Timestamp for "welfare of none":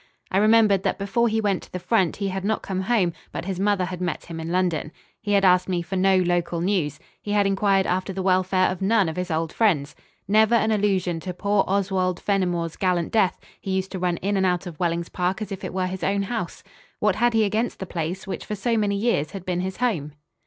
8.23-9.07